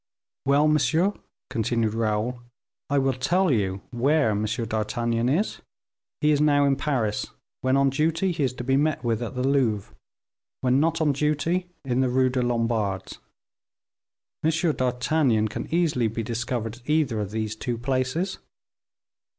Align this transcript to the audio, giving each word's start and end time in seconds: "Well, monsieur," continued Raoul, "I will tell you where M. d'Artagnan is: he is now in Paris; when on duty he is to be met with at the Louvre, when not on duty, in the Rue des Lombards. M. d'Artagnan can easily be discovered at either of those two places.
"Well, 0.47 0.67
monsieur," 0.67 1.13
continued 1.51 1.93
Raoul, 1.93 2.41
"I 2.89 2.97
will 2.97 3.13
tell 3.13 3.51
you 3.51 3.81
where 3.91 4.31
M. 4.31 4.45
d'Artagnan 4.45 5.29
is: 5.29 5.61
he 6.21 6.31
is 6.31 6.41
now 6.41 6.65
in 6.65 6.75
Paris; 6.75 7.27
when 7.61 7.77
on 7.77 7.91
duty 7.91 8.31
he 8.31 8.41
is 8.43 8.53
to 8.53 8.63
be 8.63 8.77
met 8.77 9.03
with 9.03 9.21
at 9.21 9.35
the 9.35 9.47
Louvre, 9.47 9.93
when 10.61 10.79
not 10.79 11.01
on 11.01 11.11
duty, 11.13 11.67
in 11.85 11.99
the 11.99 12.09
Rue 12.09 12.29
des 12.31 12.41
Lombards. 12.41 13.19
M. 14.43 14.49
d'Artagnan 14.75 15.47
can 15.49 15.71
easily 15.71 16.07
be 16.07 16.23
discovered 16.23 16.77
at 16.77 16.89
either 16.89 17.19
of 17.19 17.29
those 17.29 17.55
two 17.55 17.77
places. 17.77 18.39